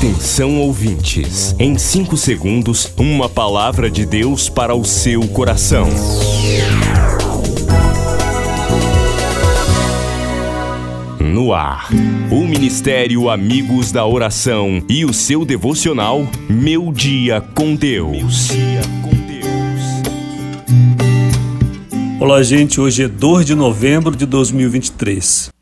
Atenção 0.00 0.58
ouvintes, 0.58 1.54
em 1.58 1.76
5 1.76 2.16
segundos, 2.16 2.90
uma 2.96 3.28
palavra 3.28 3.90
de 3.90 4.06
Deus 4.06 4.48
para 4.48 4.74
o 4.74 4.82
seu 4.82 5.28
coração. 5.28 5.86
No 11.20 11.52
ar, 11.52 11.90
o 12.30 12.46
Ministério 12.46 13.28
Amigos 13.28 13.92
da 13.92 14.06
Oração 14.06 14.82
e 14.88 15.04
o 15.04 15.12
seu 15.12 15.44
devocional 15.44 16.26
Meu 16.48 16.90
Dia 16.90 17.42
com 17.54 17.74
Deus. 17.74 18.48
Olá, 22.18 22.42
gente. 22.42 22.80
Hoje 22.80 23.02
é 23.02 23.08
2 23.08 23.44
de 23.44 23.54
novembro 23.54 24.16
de 24.16 24.24
2023. 24.24 25.59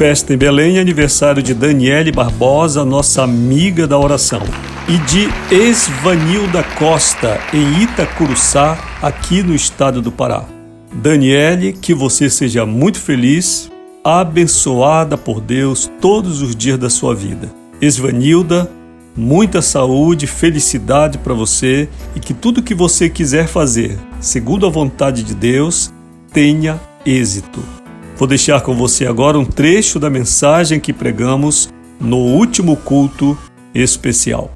Festa 0.00 0.32
em 0.32 0.38
Belém, 0.38 0.78
aniversário 0.78 1.42
de 1.42 1.52
Daniele 1.52 2.10
Barbosa, 2.10 2.86
nossa 2.86 3.22
amiga 3.22 3.86
da 3.86 3.98
oração, 3.98 4.40
e 4.88 4.96
de 4.96 5.28
Esvanilda 5.54 6.62
Costa, 6.78 7.38
em 7.52 7.82
Itacuruçá, 7.82 8.78
aqui 9.02 9.42
no 9.42 9.54
estado 9.54 10.00
do 10.00 10.10
Pará. 10.10 10.46
Daniele, 10.90 11.74
que 11.74 11.92
você 11.92 12.30
seja 12.30 12.64
muito 12.64 12.98
feliz, 12.98 13.70
abençoada 14.02 15.18
por 15.18 15.38
Deus 15.38 15.92
todos 16.00 16.40
os 16.40 16.56
dias 16.56 16.78
da 16.78 16.88
sua 16.88 17.14
vida. 17.14 17.52
Esvanilda, 17.78 18.70
muita 19.14 19.60
saúde, 19.60 20.26
felicidade 20.26 21.18
para 21.18 21.34
você 21.34 21.90
e 22.16 22.20
que 22.20 22.32
tudo 22.32 22.62
que 22.62 22.74
você 22.74 23.10
quiser 23.10 23.46
fazer, 23.46 23.98
segundo 24.18 24.66
a 24.66 24.70
vontade 24.70 25.22
de 25.22 25.34
Deus, 25.34 25.92
tenha 26.32 26.80
êxito. 27.04 27.79
Vou 28.20 28.28
deixar 28.28 28.60
com 28.60 28.74
você 28.74 29.06
agora 29.06 29.38
um 29.38 29.46
trecho 29.46 29.98
da 29.98 30.10
mensagem 30.10 30.78
que 30.78 30.92
pregamos 30.92 31.70
no 31.98 32.18
último 32.18 32.76
culto 32.76 33.34
especial. 33.74 34.50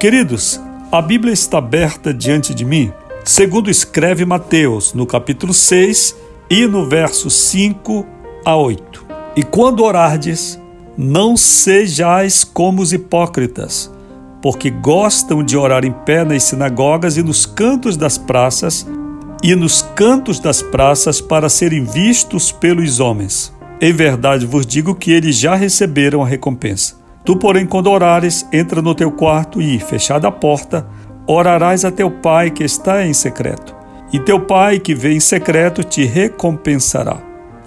Queridos, 0.00 0.60
a 0.90 1.00
Bíblia 1.00 1.32
está 1.32 1.58
aberta 1.58 2.12
diante 2.12 2.52
de 2.52 2.64
mim, 2.64 2.92
segundo 3.24 3.70
escreve 3.70 4.24
Mateus, 4.24 4.92
no 4.94 5.06
capítulo 5.06 5.54
6 5.54 6.16
e 6.50 6.66
no 6.66 6.88
verso 6.88 7.30
5 7.30 8.04
a 8.44 8.56
8. 8.56 9.06
E 9.36 9.44
quando 9.44 9.84
orardes, 9.84 10.60
não 10.98 11.36
sejais 11.36 12.42
como 12.42 12.82
os 12.82 12.92
hipócritas, 12.92 13.88
porque 14.42 14.70
gostam 14.70 15.44
de 15.44 15.56
orar 15.56 15.84
em 15.84 15.92
pé 15.92 16.24
nas 16.24 16.42
sinagogas 16.42 17.16
e 17.16 17.22
nos 17.22 17.46
cantos 17.46 17.96
das 17.96 18.18
praças 18.18 18.84
e 19.42 19.54
nos 19.54 19.82
cantos 19.94 20.38
das 20.38 20.60
praças 20.60 21.20
para 21.20 21.48
serem 21.48 21.84
vistos 21.84 22.52
pelos 22.52 23.00
homens. 23.00 23.52
Em 23.80 23.92
verdade 23.92 24.44
vos 24.44 24.66
digo 24.66 24.94
que 24.94 25.10
eles 25.10 25.36
já 25.36 25.54
receberam 25.54 26.22
a 26.22 26.26
recompensa. 26.26 26.94
Tu, 27.24 27.36
porém, 27.36 27.66
quando 27.66 27.90
orares, 27.90 28.46
entra 28.52 28.82
no 28.82 28.94
teu 28.94 29.10
quarto 29.10 29.60
e, 29.60 29.78
fechada 29.78 30.28
a 30.28 30.32
porta, 30.32 30.86
orarás 31.26 31.84
a 31.84 31.90
teu 31.90 32.10
pai 32.10 32.50
que 32.50 32.64
está 32.64 33.06
em 33.06 33.12
secreto. 33.12 33.74
E 34.12 34.18
teu 34.18 34.40
pai 34.40 34.78
que 34.78 34.94
vem 34.94 35.16
em 35.16 35.20
secreto 35.20 35.84
te 35.84 36.04
recompensará. 36.04 37.18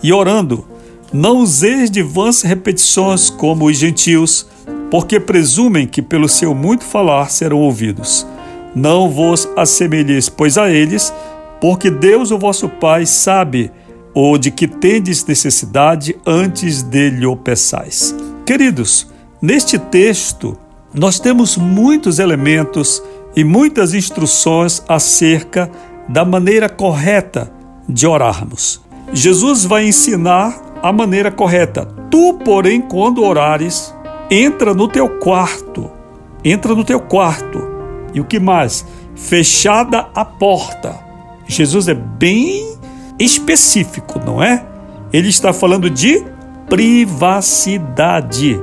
E 0.02 0.12
orando, 0.12 0.66
não 1.12 1.38
useis 1.38 1.90
de 1.90 2.02
vãs 2.02 2.42
repetições 2.42 3.30
como 3.30 3.66
os 3.66 3.78
gentios, 3.78 4.48
porque 4.92 5.20
presumem 5.20 5.88
que 5.88 6.02
pelo 6.02 6.28
seu 6.28 6.54
muito 6.54 6.84
falar 6.84 7.30
serão 7.30 7.60
ouvidos. 7.60 8.28
Não 8.76 9.10
vos 9.10 9.48
assemelheis, 9.56 10.28
pois, 10.28 10.58
a 10.58 10.70
eles, 10.70 11.14
porque 11.64 11.90
Deus, 11.90 12.30
o 12.30 12.38
vosso 12.38 12.68
Pai, 12.68 13.06
sabe 13.06 13.72
ou 14.14 14.38
de 14.38 14.52
que 14.52 14.68
tendes 14.68 15.26
necessidade 15.26 16.14
antes 16.26 16.84
dele 16.84 17.26
o 17.26 17.38
peçais. 17.38 18.14
Queridos, 18.46 19.10
neste 19.42 19.80
texto 19.80 20.58
nós 20.94 21.22
temos 21.22 21.56
muitos 21.56 22.20
elementos 22.20 23.02
e 23.34 23.46
muitas 23.46 23.94
instruções 23.94 24.84
acerca 24.90 25.72
da 26.10 26.26
maneira 26.26 26.68
correta 26.68 27.50
de 27.88 28.06
orarmos. 28.06 28.82
Jesus 29.14 29.64
vai 29.64 29.88
ensinar 29.88 30.62
a 30.84 30.92
maneira 30.92 31.32
correta. 31.32 31.86
Tu, 32.12 32.40
porém, 32.44 32.82
quando 32.82 33.24
orares, 33.24 33.96
entra 34.30 34.74
no 34.74 34.90
teu 34.90 35.08
quarto. 35.08 35.90
Entra 36.44 36.76
no 36.76 36.84
teu 36.84 37.00
quarto. 37.00 37.66
E 38.14 38.20
o 38.20 38.26
que 38.26 38.38
mais? 38.38 38.86
Fechada 39.16 40.10
a 40.14 40.26
porta 40.26 41.03
Jesus 41.54 41.88
é 41.88 41.94
bem 41.94 42.78
específico, 43.20 44.20
não 44.26 44.42
é? 44.42 44.66
Ele 45.12 45.30
está 45.30 45.54
falando 45.54 45.90
de 45.90 46.24
privacidade. 46.70 48.60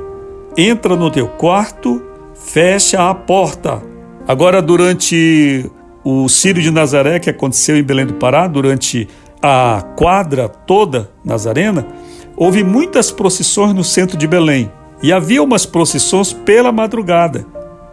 Entra 0.57 0.95
no 0.95 1.09
teu 1.09 1.27
quarto, 1.27 2.01
fecha 2.35 3.09
a 3.09 3.15
porta. 3.15 3.81
Agora, 4.27 4.61
durante 4.61 5.69
o 6.03 6.27
Círio 6.27 6.61
de 6.61 6.71
Nazaré, 6.71 7.19
que 7.19 7.29
aconteceu 7.29 7.77
em 7.77 7.83
Belém 7.83 8.05
do 8.05 8.15
Pará, 8.15 8.47
durante 8.47 9.07
a 9.41 9.83
quadra 9.95 10.49
toda 10.49 11.09
nazarena, 11.23 11.87
houve 12.35 12.63
muitas 12.63 13.11
procissões 13.11 13.73
no 13.73 13.83
centro 13.83 14.17
de 14.17 14.27
Belém. 14.27 14.71
E 15.01 15.11
havia 15.11 15.41
umas 15.41 15.65
procissões 15.65 16.31
pela 16.31 16.71
madrugada, 16.71 17.45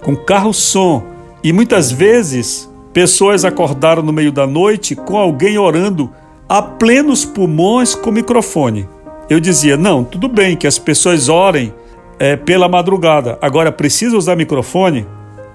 com 0.03 0.15
carro-som. 0.15 1.03
E 1.43 1.53
muitas 1.53 1.91
vezes 1.91 2.69
Pessoas 2.99 3.45
acordaram 3.45 4.03
no 4.03 4.13
meio 4.13 4.33
da 4.33 4.45
noite 4.45 4.97
com 4.97 5.17
alguém 5.17 5.57
orando 5.57 6.13
a 6.49 6.61
plenos 6.61 7.25
pulmões 7.25 7.95
com 7.95 8.11
microfone. 8.11 8.89
Eu 9.31 9.39
dizia: 9.39 9.77
não, 9.77 10.03
tudo 10.03 10.27
bem 10.27 10.57
que 10.57 10.67
as 10.67 10.81
pessoas 10.81 11.29
orem 11.29 11.73
é, 12.19 12.35
pela 12.35 12.69
madrugada, 12.69 13.39
agora 13.41 13.71
precisa 13.71 14.17
usar 14.17 14.35
microfone? 14.35 15.07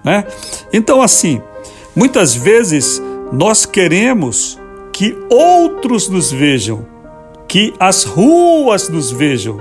Né? 0.06 0.24
Então, 0.72 1.02
assim, 1.02 1.42
muitas 1.94 2.34
vezes 2.34 3.04
nós 3.34 3.66
queremos 3.66 4.58
que 4.94 5.14
outros 5.30 6.08
nos 6.08 6.32
vejam, 6.32 6.86
que 7.46 7.74
as 7.78 8.06
ruas 8.06 8.88
nos 8.88 9.12
vejam, 9.12 9.60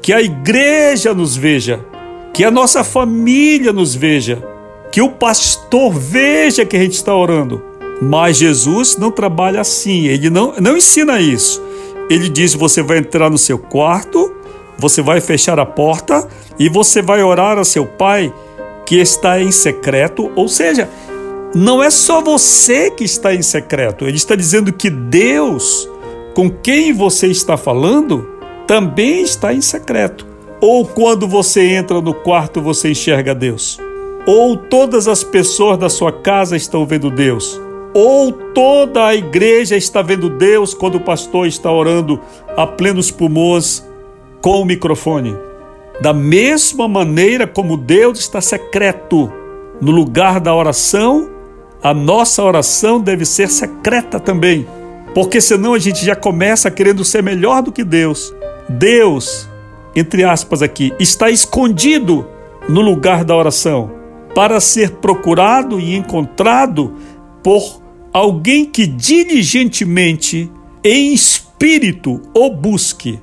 que 0.00 0.14
a 0.14 0.22
igreja 0.22 1.12
nos 1.12 1.36
veja, 1.36 1.84
que 2.32 2.42
a 2.42 2.50
nossa 2.50 2.82
família 2.82 3.70
nos 3.70 3.94
veja 3.94 4.42
que 4.90 5.00
o 5.02 5.10
pastor 5.10 5.92
veja 5.92 6.64
que 6.64 6.76
a 6.76 6.80
gente 6.80 6.94
está 6.94 7.14
orando. 7.14 7.62
Mas 8.00 8.36
Jesus 8.36 8.96
não 8.96 9.10
trabalha 9.10 9.60
assim, 9.60 10.06
ele 10.06 10.30
não, 10.30 10.54
não 10.60 10.76
ensina 10.76 11.20
isso. 11.20 11.62
Ele 12.08 12.28
diz: 12.28 12.54
você 12.54 12.82
vai 12.82 12.98
entrar 12.98 13.28
no 13.28 13.38
seu 13.38 13.58
quarto, 13.58 14.32
você 14.78 15.02
vai 15.02 15.20
fechar 15.20 15.58
a 15.58 15.66
porta 15.66 16.26
e 16.58 16.68
você 16.68 17.02
vai 17.02 17.22
orar 17.22 17.58
a 17.58 17.64
seu 17.64 17.84
pai 17.84 18.32
que 18.86 18.96
está 18.96 19.40
em 19.42 19.50
secreto. 19.50 20.30
Ou 20.36 20.48
seja, 20.48 20.88
não 21.54 21.82
é 21.82 21.90
só 21.90 22.22
você 22.22 22.90
que 22.90 23.04
está 23.04 23.34
em 23.34 23.42
secreto, 23.42 24.06
ele 24.06 24.16
está 24.16 24.36
dizendo 24.36 24.72
que 24.72 24.88
Deus, 24.88 25.88
com 26.34 26.48
quem 26.48 26.92
você 26.92 27.26
está 27.26 27.56
falando, 27.56 28.28
também 28.66 29.22
está 29.22 29.52
em 29.52 29.60
secreto. 29.60 30.26
Ou 30.60 30.86
quando 30.86 31.26
você 31.26 31.62
entra 31.62 32.00
no 32.00 32.14
quarto, 32.14 32.60
você 32.60 32.90
enxerga 32.90 33.34
Deus 33.34 33.87
ou 34.26 34.56
todas 34.56 35.08
as 35.08 35.24
pessoas 35.24 35.78
da 35.78 35.88
sua 35.88 36.12
casa 36.12 36.56
estão 36.56 36.84
vendo 36.84 37.10
Deus, 37.10 37.60
ou 37.94 38.32
toda 38.32 39.06
a 39.06 39.14
igreja 39.14 39.76
está 39.76 40.02
vendo 40.02 40.28
Deus 40.28 40.74
quando 40.74 40.96
o 40.96 41.00
pastor 41.00 41.46
está 41.46 41.72
orando 41.72 42.20
a 42.56 42.66
plenos 42.66 43.10
pulmões 43.10 43.84
com 44.40 44.60
o 44.60 44.64
microfone. 44.64 45.36
Da 46.00 46.12
mesma 46.12 46.86
maneira 46.86 47.46
como 47.46 47.76
Deus 47.76 48.20
está 48.20 48.40
secreto 48.40 49.32
no 49.80 49.90
lugar 49.90 50.40
da 50.40 50.54
oração, 50.54 51.28
a 51.82 51.94
nossa 51.94 52.42
oração 52.42 53.00
deve 53.00 53.24
ser 53.24 53.48
secreta 53.48 54.20
também, 54.20 54.66
porque 55.14 55.40
senão 55.40 55.74
a 55.74 55.78
gente 55.78 56.04
já 56.04 56.14
começa 56.14 56.70
querendo 56.70 57.04
ser 57.04 57.22
melhor 57.22 57.62
do 57.62 57.72
que 57.72 57.82
Deus. 57.82 58.34
Deus, 58.68 59.48
entre 59.96 60.22
aspas 60.22 60.62
aqui, 60.62 60.92
está 61.00 61.30
escondido 61.30 62.26
no 62.68 62.80
lugar 62.80 63.24
da 63.24 63.34
oração 63.34 63.97
para 64.38 64.60
ser 64.60 64.92
procurado 64.92 65.80
e 65.80 65.96
encontrado 65.96 66.94
por 67.42 67.82
alguém 68.12 68.64
que 68.64 68.86
diligentemente, 68.86 70.48
em 70.84 71.12
espírito, 71.12 72.22
o 72.32 72.48
busque. 72.48 73.18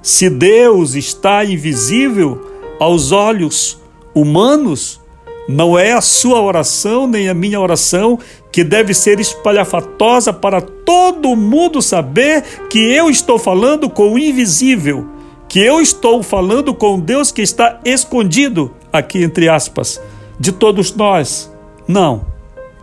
Se 0.00 0.30
Deus 0.30 0.94
está 0.94 1.44
invisível 1.44 2.48
aos 2.78 3.10
olhos 3.10 3.82
humanos, 4.14 5.00
não 5.48 5.76
é 5.76 5.94
a 5.94 6.00
sua 6.00 6.40
oração 6.40 7.08
nem 7.08 7.28
a 7.28 7.34
minha 7.34 7.58
oração 7.58 8.16
que 8.52 8.62
deve 8.62 8.94
ser 8.94 9.18
espalhafatosa 9.18 10.32
para 10.32 10.60
todo 10.60 11.34
mundo 11.34 11.82
saber 11.82 12.44
que 12.70 12.78
eu 12.78 13.10
estou 13.10 13.36
falando 13.36 13.90
com 13.90 14.12
o 14.12 14.18
invisível, 14.18 15.08
que 15.48 15.58
eu 15.58 15.80
estou 15.80 16.22
falando 16.22 16.72
com 16.72 17.00
Deus 17.00 17.32
que 17.32 17.42
está 17.42 17.80
escondido, 17.84 18.70
aqui 18.92 19.24
entre 19.24 19.48
aspas, 19.48 20.00
de 20.38 20.52
todos 20.52 20.94
nós. 20.94 21.52
Não, 21.86 22.24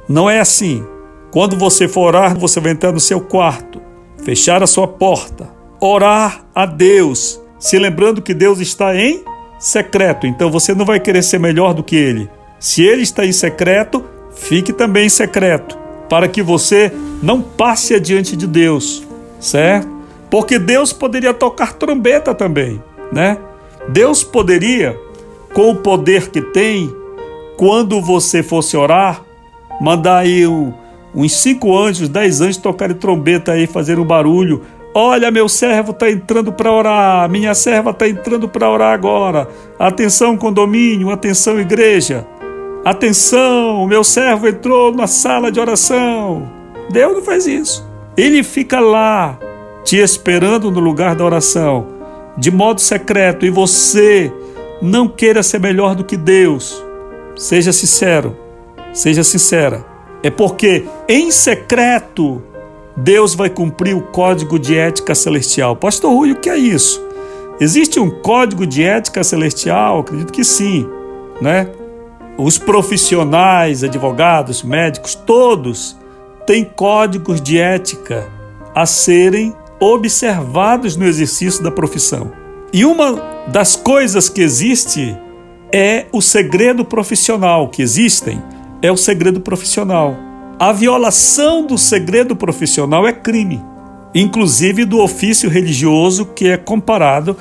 não 0.08 0.30
é 0.30 0.40
assim. 0.40 0.86
Quando 1.32 1.56
você 1.58 1.88
for 1.88 2.08
orar, 2.08 2.38
você 2.38 2.60
vai 2.60 2.72
entrar 2.72 2.92
no 2.92 3.00
seu 3.00 3.22
quarto, 3.22 3.82
fechar 4.24 4.64
a 4.64 4.68
sua 4.68 4.88
porta, 4.88 5.50
orar 5.80 6.44
a 6.56 6.66
Deus, 6.66 7.40
se 7.60 7.78
lembrando 7.78 8.22
que 8.22 8.34
Deus 8.34 8.60
está 8.60 8.96
em 8.96 9.24
secreto. 9.60 10.26
Então 10.26 10.50
você 10.50 10.74
não 10.74 10.86
vai 10.86 11.00
querer 11.00 11.22
ser 11.22 11.40
melhor 11.40 11.74
do 11.74 11.84
que 11.84 11.96
ele. 11.96 12.30
Se 12.60 12.84
ele 12.84 13.04
está 13.04 13.26
em 13.26 13.32
secreto, 13.32 14.04
fique 14.34 14.74
também 14.74 15.06
em 15.06 15.10
secreto, 15.10 15.78
para 16.10 16.28
que 16.28 16.42
você 16.42 16.92
não 17.22 17.42
passe 17.42 17.94
adiante 17.94 18.36
de 18.36 18.48
Deus, 18.48 19.06
certo? 19.40 19.88
Porque 20.30 20.58
Deus 20.58 20.92
poderia 20.92 21.34
tocar 21.34 21.74
trombeta 21.74 22.34
também, 22.34 22.82
né? 23.12 23.38
Deus 23.90 24.24
poderia, 24.24 25.00
com 25.54 25.72
o 25.72 25.76
poder 25.76 26.30
que 26.30 26.42
tem, 26.42 26.94
quando 27.60 28.00
você 28.00 28.42
fosse 28.42 28.78
orar, 28.78 29.22
mandar 29.82 30.20
aí 30.20 30.48
um, 30.48 30.72
uns 31.14 31.36
cinco 31.36 31.78
anjos, 31.78 32.08
dez 32.08 32.40
anjos 32.40 32.56
tocarem 32.56 32.96
trombeta 32.96 33.52
aí, 33.52 33.68
fazer 33.68 34.00
um 34.00 34.06
barulho. 34.06 34.62
Olha, 34.96 35.30
meu 35.30 35.50
servo 35.50 35.92
está 35.92 36.10
entrando 36.10 36.54
para 36.54 36.72
orar, 36.72 37.30
minha 37.30 37.54
serva 37.54 37.90
está 37.90 38.08
entrando 38.08 38.48
para 38.48 38.70
orar 38.70 38.94
agora. 38.94 39.46
Atenção, 39.78 40.38
condomínio, 40.38 41.12
atenção, 41.12 41.60
igreja. 41.60 42.26
Atenção, 42.86 43.86
meu 43.86 44.06
servo 44.06 44.48
entrou 44.48 44.96
na 44.96 45.06
sala 45.06 45.52
de 45.52 45.60
oração. 45.60 46.50
Deus 46.90 47.14
não 47.14 47.22
faz 47.22 47.46
isso. 47.46 47.86
Ele 48.16 48.42
fica 48.42 48.80
lá, 48.80 49.38
te 49.84 49.98
esperando 49.98 50.72
no 50.72 50.80
lugar 50.80 51.14
da 51.14 51.26
oração, 51.26 51.88
de 52.38 52.52
modo 52.52 52.80
secreto, 52.80 53.46
e 53.46 53.50
você 53.50 54.32
não 54.82 55.10
queira 55.10 55.44
ser 55.44 55.60
melhor 55.60 55.94
do 55.94 56.06
que 56.06 56.16
Deus. 56.16 56.88
Seja 57.40 57.72
sincero, 57.72 58.36
seja 58.92 59.24
sincera. 59.24 59.86
É 60.22 60.30
porque 60.30 60.86
em 61.08 61.32
secreto 61.32 62.44
Deus 62.98 63.34
vai 63.34 63.50
cumprir 63.50 63.96
o 63.96 64.02
código 64.02 64.60
de 64.60 64.78
ética 64.78 65.16
celestial. 65.16 65.74
Pastor 65.74 66.12
Rui, 66.12 66.34
o 66.34 66.36
que 66.36 66.50
é 66.50 66.58
isso? 66.58 67.02
Existe 67.58 67.98
um 67.98 68.10
código 68.10 68.68
de 68.68 68.84
ética 68.84 69.24
celestial? 69.24 70.02
Acredito 70.02 70.34
que 70.34 70.44
sim, 70.44 70.86
né? 71.42 71.70
Os 72.38 72.58
profissionais, 72.58 73.86
advogados, 73.86 74.62
médicos, 74.62 75.16
todos 75.16 75.98
têm 76.46 76.66
códigos 76.66 77.40
de 77.40 77.58
ética 77.58 78.28
a 78.76 78.86
serem 78.86 79.56
observados 79.80 80.98
no 80.98 81.06
exercício 81.06 81.64
da 81.64 81.72
profissão. 81.72 82.34
E 82.74 82.84
uma 82.84 83.14
das 83.48 83.78
coisas 83.78 84.28
que 84.28 84.42
existe 84.42 85.18
é 85.72 86.06
o 86.12 86.22
segredo 86.22 86.84
profissional 86.84 87.70
que 87.70 87.82
existem, 87.82 88.42
é 88.82 88.92
o 88.92 88.98
segredo 88.98 89.40
profissional. 89.40 90.16
A 90.60 90.72
violação 90.72 91.66
do 91.66 91.78
segredo 91.78 92.36
profissional 92.36 93.08
é 93.08 93.14
crime, 93.14 93.64
inclusive 94.14 94.86
do 94.86 95.00
ofício 95.00 95.50
religioso 95.50 96.26
que 96.26 96.48
é 96.48 96.58
comparado 96.58 97.38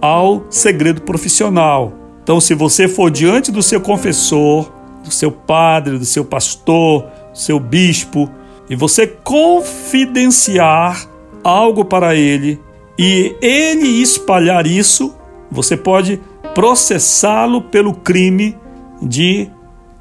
ao 0.00 0.46
segredo 0.50 1.02
profissional. 1.02 1.92
Então, 2.22 2.40
se 2.40 2.54
você 2.54 2.86
for 2.86 3.10
diante 3.10 3.50
do 3.50 3.62
seu 3.62 3.80
confessor, 3.80 4.70
do 5.02 5.10
seu 5.10 5.32
padre, 5.32 5.98
do 5.98 6.04
seu 6.04 6.24
pastor, 6.24 7.06
do 7.32 7.38
seu 7.38 7.58
bispo, 7.58 8.30
e 8.68 8.76
você 8.76 9.06
confidenciar 9.06 11.08
algo 11.42 11.84
para 11.84 12.14
ele 12.14 12.60
e 12.96 13.34
ele 13.42 14.00
espalhar 14.00 14.66
isso, 14.66 15.12
você 15.50 15.76
pode 15.76 16.20
processá-lo 16.54 17.62
pelo 17.62 17.94
crime 17.94 18.56
de 19.02 19.48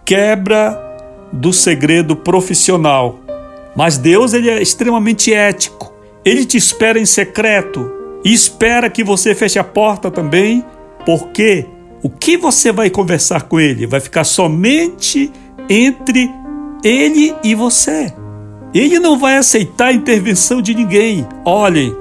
quebra 0.06 0.78
do 1.32 1.54
segredo 1.54 2.16
profissional. 2.16 3.20
Mas 3.76 3.98
Deus 3.98 4.34
ele 4.34 4.50
é 4.50 4.62
extremamente 4.62 5.34
ético. 5.34 5.94
Ele 6.26 6.46
te 6.46 6.58
espera 6.58 7.00
em 7.00 7.06
secreto 7.06 7.92
e 8.24 8.34
espera 8.34 8.90
que 8.90 9.04
você 9.04 9.34
feche 9.34 9.58
a 9.58 9.64
porta 9.64 10.12
também, 10.12 10.66
porque 11.06 11.66
o 12.04 12.10
que 12.10 12.38
você 12.38 12.72
vai 12.72 12.90
conversar 12.90 13.44
com 13.44 13.60
ele 13.60 13.88
vai 13.88 14.00
ficar 14.00 14.24
somente 14.24 15.32
entre 15.70 16.30
ele 16.84 17.36
e 17.44 17.56
você. 17.56 18.14
Ele 18.74 19.00
não 19.00 19.18
vai 19.18 19.38
aceitar 19.38 19.88
a 19.88 19.94
intervenção 19.94 20.62
de 20.62 20.76
ninguém. 20.76 21.28
Olhem, 21.46 21.96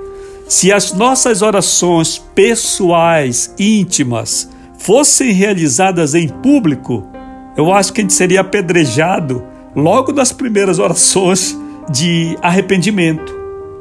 se 0.49 0.73
as 0.73 0.95
nossas 0.95 1.43
orações 1.43 2.17
pessoais, 2.35 3.55
íntimas, 3.59 4.49
fossem 4.79 5.31
realizadas 5.31 6.15
em 6.15 6.27
público, 6.27 7.07
eu 7.55 7.71
acho 7.71 7.93
que 7.93 8.01
a 8.01 8.03
gente 8.03 8.15
seria 8.15 8.41
apedrejado 8.41 9.45
logo 9.77 10.11
nas 10.11 10.33
primeiras 10.33 10.79
orações 10.79 11.57
de 11.91 12.35
arrependimento, 12.41 13.37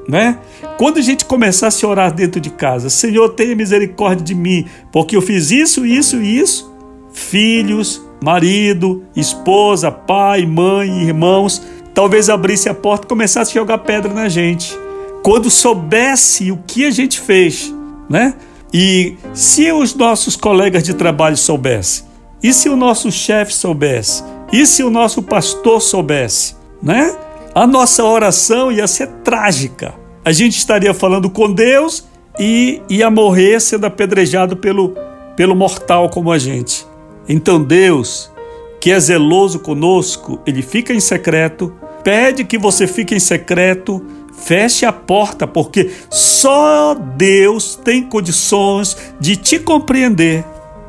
né? 0.10 0.40
Quando 0.78 0.98
a 0.98 1.02
gente 1.02 1.24
começasse 1.24 1.86
a 1.86 1.88
orar 1.88 2.14
dentro 2.14 2.42
de 2.42 2.50
casa, 2.50 2.90
Senhor, 2.90 3.30
tenha 3.30 3.56
misericórdia 3.56 4.26
de 4.26 4.36
mim, 4.36 4.66
porque 4.92 5.16
eu 5.16 5.22
fiz 5.22 5.52
isso, 5.52 5.86
isso 5.86 6.22
e 6.22 6.38
isso. 6.38 6.76
Filhos, 7.14 8.02
marido, 8.22 9.04
esposa, 9.16 9.90
pai, 9.90 10.46
mãe, 10.46 11.04
irmãos, 11.04 11.62
talvez 11.94 12.30
abrisse 12.30 12.68
a 12.68 12.74
porta 12.74 13.06
e 13.06 13.10
começasse 13.10 13.52
a 13.52 13.62
jogar 13.62 13.80
pedra 13.80 14.14
na 14.14 14.28
gente. 14.28 14.78
Quando 15.28 15.52
soubesse 15.52 16.54
o 16.54 16.60
que 16.66 16.86
a 16.86 16.90
gente 16.90 17.20
fez, 17.20 17.76
né? 18.10 18.34
E 18.74 19.18
se 19.34 19.70
os 19.74 19.94
nossos 19.94 20.38
colegas 20.38 20.84
de 20.84 20.94
trabalho 20.94 21.36
soubessem, 21.36 22.06
e 22.42 22.54
se 22.54 22.70
o 22.70 22.78
nosso 22.78 23.12
chefe 23.12 23.54
soubesse, 23.54 24.24
e 24.54 24.66
se 24.66 24.84
o 24.84 24.90
nosso 24.90 25.22
pastor 25.22 25.82
soubesse, 25.82 26.56
né? 26.82 27.14
A 27.54 27.68
nossa 27.68 28.06
oração 28.06 28.72
ia 28.72 28.88
ser 28.88 29.08
trágica. 29.22 29.96
A 30.24 30.32
gente 30.32 30.58
estaria 30.58 30.94
falando 30.94 31.30
com 31.30 31.52
Deus 31.52 32.08
e 32.40 32.82
ia 32.88 33.12
morrer 33.12 33.60
sendo 33.60 33.84
apedrejado 33.84 34.56
pelo, 34.56 34.96
pelo 35.36 35.58
mortal 35.58 36.10
como 36.10 36.32
a 36.32 36.38
gente. 36.38 36.88
Então 37.28 37.62
Deus, 37.62 38.32
que 38.80 38.92
é 38.92 38.98
zeloso 38.98 39.60
conosco, 39.60 40.40
ele 40.48 40.62
fica 40.62 40.94
em 40.94 41.02
secreto, 41.02 41.74
pede 42.02 42.46
que 42.46 42.58
você 42.58 42.88
fique 42.88 43.14
em 43.14 43.20
secreto 43.20 44.02
Feche 44.38 44.86
a 44.86 44.94
porta, 44.94 45.46
porque 45.46 45.92
só 46.10 46.94
Deus 46.94 47.76
tem 47.76 48.04
condições 48.04 48.96
de 49.20 49.36
te 49.36 49.60
compreender. 49.60 50.46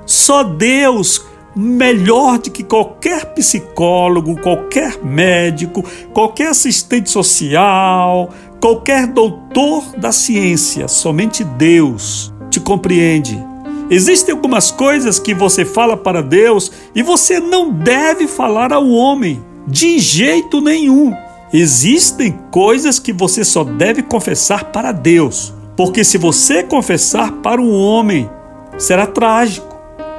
Só 0.06 0.44
Deus, 0.44 1.24
melhor 1.56 2.38
do 2.38 2.50
que 2.50 2.62
qualquer 2.62 3.34
psicólogo, 3.34 4.40
qualquer 4.40 5.02
médico, 5.02 5.84
qualquer 6.12 6.48
assistente 6.48 7.10
social, 7.10 8.30
qualquer 8.60 9.08
doutor 9.08 9.96
da 9.96 10.12
ciência, 10.12 10.86
somente 10.86 11.42
Deus 11.42 12.32
te 12.50 12.60
compreende. 12.60 13.42
Existem 13.90 14.34
algumas 14.34 14.70
coisas 14.70 15.18
que 15.18 15.32
você 15.32 15.64
fala 15.64 15.96
para 15.96 16.22
Deus 16.22 16.70
e 16.94 17.02
você 17.02 17.40
não 17.40 17.72
deve 17.72 18.28
falar 18.28 18.72
ao 18.72 18.86
homem, 18.88 19.42
de 19.66 19.98
jeito 19.98 20.60
nenhum. 20.60 21.12
Existem 21.52 22.32
coisas 22.50 22.98
que 22.98 23.12
você 23.12 23.42
só 23.44 23.64
deve 23.64 24.02
confessar 24.02 24.64
para 24.64 24.92
Deus, 24.92 25.54
porque 25.76 26.04
se 26.04 26.18
você 26.18 26.62
confessar 26.62 27.32
para 27.32 27.60
um 27.60 27.72
homem, 27.72 28.28
será 28.76 29.06
trágico. 29.06 29.76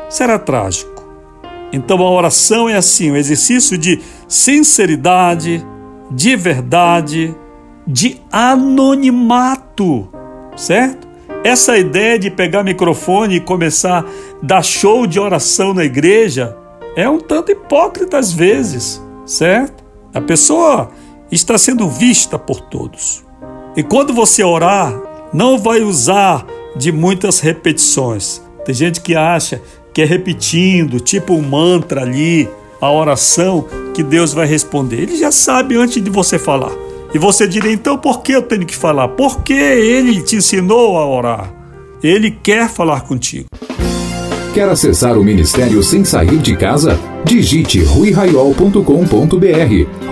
Será 0.10 0.40
trágico. 0.40 1.00
Então 1.72 2.02
a 2.02 2.10
oração 2.10 2.68
é 2.68 2.76
assim, 2.76 3.12
um 3.12 3.16
exercício 3.16 3.78
de 3.78 4.02
sinceridade, 4.28 5.66
de 6.10 6.36
verdade, 6.36 7.36
de 7.86 8.20
anonimato, 8.32 10.10
certo? 10.56 11.08
Essa 11.44 11.78
ideia 11.78 12.18
de 12.18 12.32
pegar 12.32 12.64
microfone 12.64 13.36
e 13.36 13.40
começar 13.40 14.04
a 14.04 14.06
dar 14.42 14.64
show 14.64 15.06
de 15.06 15.20
oração 15.20 15.74
na 15.74 15.86
igreja 15.86 16.58
é 16.96 17.08
um 17.08 17.20
tanto 17.20 17.52
hipócrita 17.52 18.18
às 18.18 18.34
vezes, 18.34 19.02
certo? 19.26 19.84
A 20.14 20.20
pessoa 20.20 20.92
está 21.32 21.58
sendo 21.58 21.90
vista 21.90 22.38
por 22.38 22.60
todos. 22.62 23.24
E 23.76 23.84
quando 23.84 24.14
você 24.14 24.44
orar, 24.44 24.94
não 25.34 25.58
vai 25.58 25.82
usar 25.82 26.46
de 26.76 26.92
muitas 26.92 27.40
repetições. 27.40 28.42
Tem 28.66 28.74
gente 28.74 29.02
que 29.02 29.16
acha 29.16 29.62
que 29.94 30.02
é 30.02 30.06
repetindo, 30.06 31.00
tipo 31.00 31.34
um 31.34 31.42
mantra 31.42 32.02
ali, 32.02 32.50
a 32.82 32.92
oração, 32.92 33.66
que 33.94 34.04
Deus 34.04 34.34
vai 34.34 34.48
responder. 34.48 35.02
Ele 35.02 35.18
já 35.18 35.32
sabe 35.32 35.76
antes 35.76 36.02
de 36.02 36.10
você 36.10 36.40
falar. 36.40 36.72
E 37.14 37.18
você 37.18 37.48
diria, 37.48 37.72
então 37.72 37.98
por 37.98 38.22
que 38.22 38.32
eu 38.32 38.42
tenho 38.42 38.66
que 38.66 38.76
falar? 38.76 39.10
Porque 39.10 39.54
ele 39.54 40.22
te 40.22 40.36
ensinou 40.36 40.98
a 40.98 41.08
orar. 41.08 41.54
Ele 42.04 42.32
quer 42.32 42.70
falar 42.70 43.02
contigo. 43.02 43.48
Quer 44.54 44.68
acessar 44.68 45.18
o 45.18 45.24
ministério 45.24 45.82
sem 45.84 46.04
sair 46.04 46.38
de 46.38 46.58
casa? 46.58 47.00
Digite 47.24 47.84
ruiraiol.com.br 47.84 48.82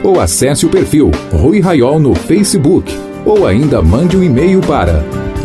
ou 0.04 0.22
acesse 0.22 0.64
o 0.66 0.70
perfil 0.70 1.12
Rui 1.32 1.60
Raiol 1.60 2.00
no 2.00 2.14
Facebook 2.14 2.96
ou 3.26 3.48
ainda 3.48 3.82
mande 3.82 4.16
um 4.16 4.22
e-mail 4.24 4.62
para 4.62 5.04